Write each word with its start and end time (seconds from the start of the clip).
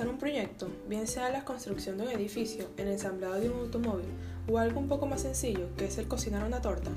un 0.00 0.18
proyecto, 0.18 0.68
bien 0.88 1.06
sea 1.06 1.30
la 1.30 1.44
construcción 1.44 1.98
de 1.98 2.04
un 2.04 2.10
edificio, 2.10 2.70
el 2.78 2.88
ensamblado 2.88 3.34
de 3.34 3.50
un 3.50 3.60
automóvil 3.60 4.06
o 4.50 4.58
algo 4.58 4.80
un 4.80 4.88
poco 4.88 5.06
más 5.06 5.20
sencillo, 5.20 5.68
que 5.76 5.84
es 5.84 5.98
el 5.98 6.08
cocinar 6.08 6.44
una 6.44 6.62
torta, 6.62 6.90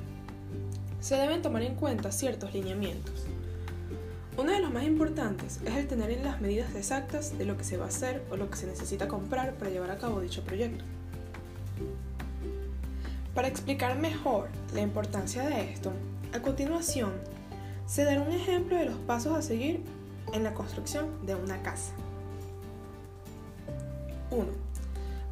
se 1.01 1.15
deben 1.15 1.41
tomar 1.41 1.61
en 1.61 1.75
cuenta 1.75 2.11
ciertos 2.11 2.53
lineamientos. 2.53 3.25
Uno 4.37 4.51
de 4.51 4.59
los 4.59 4.73
más 4.73 4.85
importantes 4.85 5.59
es 5.65 5.75
el 5.75 5.87
tener 5.87 6.17
las 6.23 6.41
medidas 6.41 6.73
exactas 6.75 7.37
de 7.37 7.45
lo 7.45 7.57
que 7.57 7.63
se 7.65 7.77
va 7.77 7.85
a 7.85 7.89
hacer 7.89 8.23
o 8.31 8.37
lo 8.37 8.49
que 8.49 8.57
se 8.57 8.65
necesita 8.65 9.07
comprar 9.07 9.55
para 9.55 9.69
llevar 9.69 9.91
a 9.91 9.97
cabo 9.97 10.21
dicho 10.21 10.43
proyecto. 10.43 10.83
Para 13.33 13.49
explicar 13.49 13.99
mejor 13.99 14.47
la 14.73 14.81
importancia 14.81 15.43
de 15.43 15.73
esto, 15.73 15.91
a 16.33 16.41
continuación 16.41 17.11
se 17.85 18.05
dará 18.05 18.21
un 18.21 18.31
ejemplo 18.31 18.77
de 18.77 18.85
los 18.85 18.97
pasos 18.99 19.37
a 19.37 19.41
seguir 19.41 19.83
en 20.33 20.43
la 20.43 20.53
construcción 20.53 21.25
de 21.25 21.35
una 21.35 21.61
casa. 21.61 21.91
1. 24.31 24.45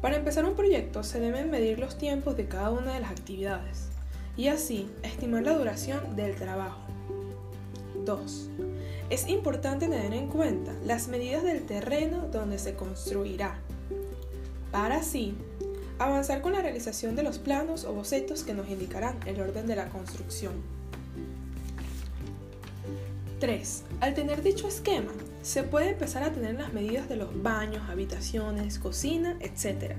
Para 0.00 0.16
empezar 0.16 0.44
un 0.44 0.54
proyecto 0.54 1.02
se 1.02 1.20
deben 1.20 1.50
medir 1.50 1.78
los 1.78 1.96
tiempos 1.96 2.36
de 2.36 2.46
cada 2.46 2.70
una 2.70 2.94
de 2.94 3.00
las 3.00 3.10
actividades 3.10 3.88
y 4.36 4.48
así 4.48 4.90
estimar 5.02 5.42
la 5.42 5.56
duración 5.56 6.16
del 6.16 6.34
trabajo. 6.34 6.80
2. 8.04 8.50
Es 9.10 9.28
importante 9.28 9.88
tener 9.88 10.12
en 10.12 10.28
cuenta 10.28 10.72
las 10.84 11.08
medidas 11.08 11.42
del 11.42 11.64
terreno 11.64 12.28
donde 12.30 12.58
se 12.58 12.74
construirá, 12.74 13.56
para 14.70 14.96
así 14.96 15.34
avanzar 15.98 16.42
con 16.42 16.52
la 16.52 16.62
realización 16.62 17.14
de 17.14 17.22
los 17.22 17.38
planos 17.38 17.84
o 17.84 17.92
bocetos 17.92 18.42
que 18.42 18.54
nos 18.54 18.68
indicarán 18.68 19.18
el 19.26 19.40
orden 19.40 19.66
de 19.66 19.76
la 19.76 19.88
construcción. 19.88 20.52
3. 23.44 23.82
Al 24.00 24.14
tener 24.14 24.42
dicho 24.42 24.66
esquema, 24.66 25.12
se 25.42 25.64
puede 25.64 25.90
empezar 25.90 26.22
a 26.22 26.32
tener 26.32 26.54
las 26.54 26.72
medidas 26.72 27.10
de 27.10 27.16
los 27.16 27.42
baños, 27.42 27.90
habitaciones, 27.90 28.78
cocina, 28.78 29.36
etc. 29.40 29.96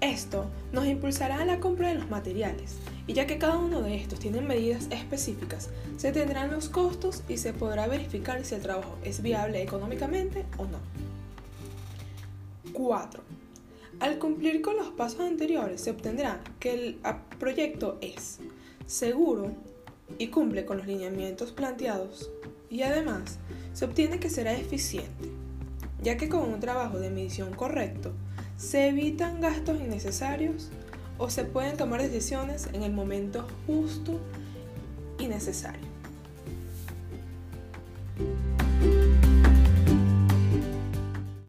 Esto 0.00 0.46
nos 0.72 0.86
impulsará 0.86 1.42
a 1.42 1.44
la 1.44 1.60
compra 1.60 1.88
de 1.88 1.96
los 1.96 2.08
materiales, 2.08 2.78
y 3.06 3.12
ya 3.12 3.26
que 3.26 3.36
cada 3.36 3.58
uno 3.58 3.82
de 3.82 3.94
estos 3.94 4.20
tiene 4.20 4.40
medidas 4.40 4.86
específicas, 4.90 5.68
se 5.98 6.12
tendrán 6.12 6.50
los 6.50 6.70
costos 6.70 7.22
y 7.28 7.36
se 7.36 7.52
podrá 7.52 7.86
verificar 7.86 8.42
si 8.42 8.54
el 8.54 8.62
trabajo 8.62 8.96
es 9.04 9.20
viable 9.20 9.62
económicamente 9.62 10.46
o 10.56 10.64
no. 10.64 10.78
4. 12.72 13.22
Al 14.00 14.18
cumplir 14.18 14.62
con 14.62 14.78
los 14.78 14.88
pasos 14.88 15.20
anteriores, 15.20 15.82
se 15.82 15.90
obtendrá 15.90 16.40
que 16.58 16.72
el 16.72 16.98
proyecto 17.38 17.98
es 18.00 18.38
seguro 18.86 19.52
y 20.18 20.28
cumple 20.28 20.64
con 20.64 20.78
los 20.78 20.86
lineamientos 20.86 21.52
planteados 21.52 22.30
y 22.70 22.82
además 22.82 23.38
se 23.72 23.84
obtiene 23.84 24.18
que 24.18 24.30
será 24.30 24.52
eficiente, 24.52 25.30
ya 26.02 26.16
que 26.16 26.28
con 26.28 26.52
un 26.52 26.60
trabajo 26.60 26.98
de 26.98 27.10
medición 27.10 27.54
correcto 27.54 28.12
se 28.56 28.88
evitan 28.88 29.40
gastos 29.40 29.80
innecesarios 29.80 30.70
o 31.18 31.30
se 31.30 31.44
pueden 31.44 31.76
tomar 31.76 32.02
decisiones 32.02 32.68
en 32.72 32.82
el 32.82 32.92
momento 32.92 33.46
justo 33.66 34.20
y 35.18 35.26
necesario. 35.26 35.86